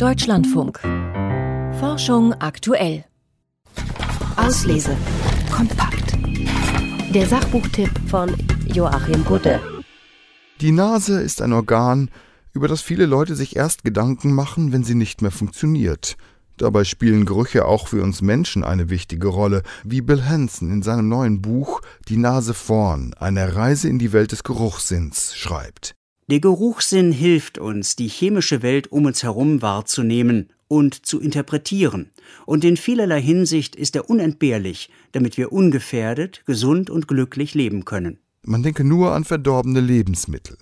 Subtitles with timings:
[0.00, 0.80] Deutschlandfunk.
[1.78, 3.04] Forschung aktuell.
[4.34, 4.96] Auslese.
[5.54, 6.16] Kompakt.
[7.14, 8.34] Der Sachbuchtipp von
[8.64, 9.60] Joachim Budde.
[10.62, 12.10] Die Nase ist ein Organ,
[12.54, 16.16] über das viele Leute sich erst Gedanken machen, wenn sie nicht mehr funktioniert.
[16.56, 21.10] Dabei spielen Gerüche auch für uns Menschen eine wichtige Rolle, wie Bill Hansen in seinem
[21.10, 25.94] neuen Buch Die Nase vorn, eine Reise in die Welt des Geruchssinns schreibt.
[26.30, 32.10] Der Geruchssinn hilft uns, die chemische Welt um uns herum wahrzunehmen und zu interpretieren.
[32.46, 38.20] Und in vielerlei Hinsicht ist er unentbehrlich, damit wir ungefährdet, gesund und glücklich leben können.
[38.42, 40.56] Man denke nur an verdorbene Lebensmittel.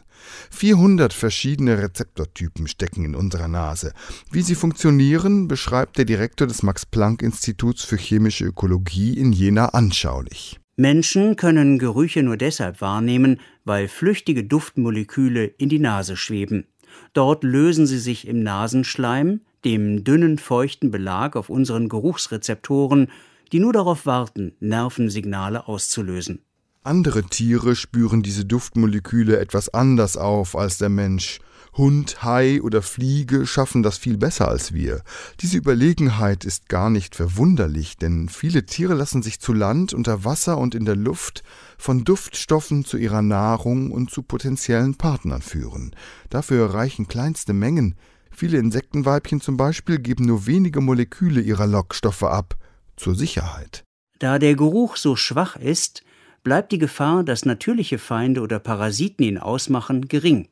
[0.51, 3.93] 400 verschiedene Rezeptortypen stecken in unserer Nase.
[4.31, 10.59] Wie sie funktionieren, beschreibt der Direktor des Max-Planck-Instituts für chemische Ökologie in Jena anschaulich.
[10.81, 16.67] Menschen können Gerüche nur deshalb wahrnehmen, weil flüchtige Duftmoleküle in die Nase schweben.
[17.13, 23.09] Dort lösen sie sich im Nasenschleim, dem dünnen, feuchten Belag auf unseren Geruchsrezeptoren,
[23.53, 26.43] die nur darauf warten, Nervensignale auszulösen.
[26.89, 31.39] Andere Tiere spüren diese Duftmoleküle etwas anders auf als der Mensch.
[31.75, 35.03] Hund, Hai oder Fliege schaffen das viel besser als wir.
[35.41, 40.57] Diese Überlegenheit ist gar nicht verwunderlich, denn viele Tiere lassen sich zu Land, unter Wasser
[40.57, 41.43] und in der Luft
[41.77, 45.95] von Duftstoffen zu ihrer Nahrung und zu potenziellen Partnern führen.
[46.31, 47.97] Dafür reichen kleinste Mengen.
[48.31, 52.57] Viele Insektenweibchen zum Beispiel geben nur wenige Moleküle ihrer Lockstoffe ab,
[52.97, 53.85] zur Sicherheit.
[54.21, 56.03] Da der Geruch so schwach ist,
[56.49, 60.49] bleibt die Gefahr, dass natürliche Feinde oder Parasiten ihn ausmachen, gering.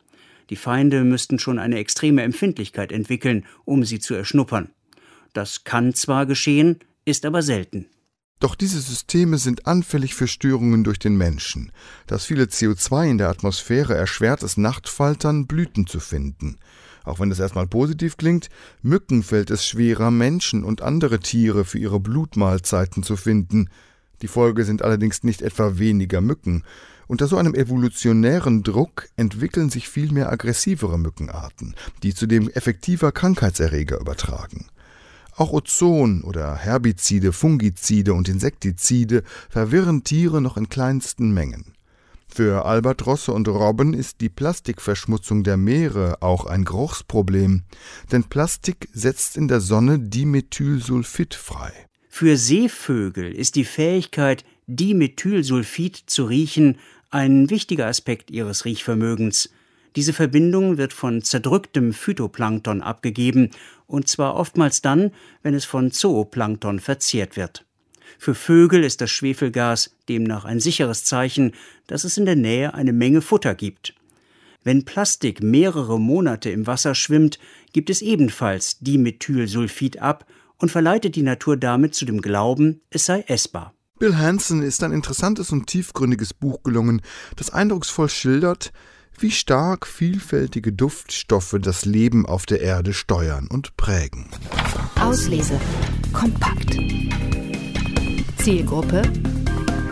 [0.50, 4.68] Die Feinde müssten schon eine extreme Empfindlichkeit entwickeln, um sie zu erschnuppern.
[5.32, 7.86] Das kann zwar geschehen, ist aber selten.
[8.40, 11.72] Doch diese Systeme sind anfällig für Störungen durch den Menschen.
[12.06, 16.58] Das viele CO2 in der Atmosphäre erschwert es Nachtfaltern, Blüten zu finden.
[17.04, 18.50] Auch wenn es erstmal positiv klingt,
[18.82, 23.70] Mücken fällt es schwerer, Menschen und andere Tiere für ihre Blutmahlzeiten zu finden.
[24.22, 26.64] Die Folge sind allerdings nicht etwa weniger Mücken,
[27.08, 34.66] unter so einem evolutionären Druck entwickeln sich vielmehr aggressivere Mückenarten, die zudem effektiver Krankheitserreger übertragen.
[35.36, 41.74] Auch Ozon oder Herbizide, Fungizide und Insektizide verwirren Tiere noch in kleinsten Mengen.
[42.26, 47.62] Für Albatrosse und Robben ist die Plastikverschmutzung der Meere auch ein Geruchsproblem,
[48.10, 51.72] denn Plastik setzt in der Sonne Dimethylsulfid frei.
[52.18, 56.78] Für Seevögel ist die Fähigkeit, Dimethylsulfid zu riechen,
[57.10, 59.50] ein wichtiger Aspekt ihres Riechvermögens.
[59.96, 63.50] Diese Verbindung wird von zerdrücktem Phytoplankton abgegeben,
[63.86, 65.12] und zwar oftmals dann,
[65.42, 67.66] wenn es von Zooplankton verzehrt wird.
[68.18, 71.52] Für Vögel ist das Schwefelgas demnach ein sicheres Zeichen,
[71.86, 73.92] dass es in der Nähe eine Menge Futter gibt.
[74.64, 77.38] Wenn Plastik mehrere Monate im Wasser schwimmt,
[77.74, 80.24] gibt es ebenfalls Dimethylsulfid ab
[80.58, 83.74] und verleitet die Natur damit zu dem Glauben, es sei essbar.
[83.98, 87.00] Bill Hansen ist ein interessantes und tiefgründiges Buch gelungen,
[87.36, 88.72] das eindrucksvoll schildert,
[89.18, 94.28] wie stark vielfältige Duftstoffe das Leben auf der Erde steuern und prägen.
[95.00, 95.58] Auslese.
[96.12, 96.76] Kompakt.
[98.42, 99.02] Zielgruppe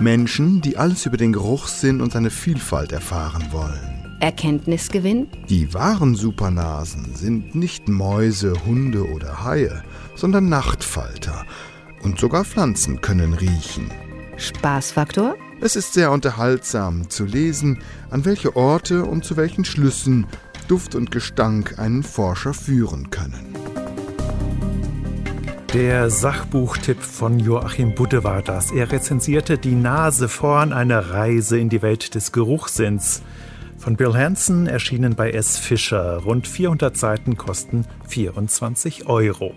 [0.01, 3.94] Menschen, die alles über den Geruchssinn und seine Vielfalt erfahren wollen.
[4.25, 9.83] Erkenntnisgewinn Die wahren Supernasen sind nicht Mäuse, Hunde oder Haie,
[10.15, 11.45] sondern Nachtfalter
[12.03, 13.91] und sogar Pflanzen können riechen.
[14.39, 20.27] Spaßfaktor Es ist sehr unterhaltsam zu lesen, an welche Orte und zu welchen Schlüssen
[20.69, 23.55] Duft und Gestank einen Forscher führen können.
[25.75, 28.71] Der Sachbuchtipp von Joachim Budde war das.
[28.71, 33.21] Er rezensierte Die Nase vorn, eine Reise in die Welt des Geruchssinns.
[33.85, 35.59] Von Bill Hansen erschienen bei S.
[35.59, 36.17] Fischer.
[36.25, 39.53] Rund 400 Seiten kosten 24 Euro.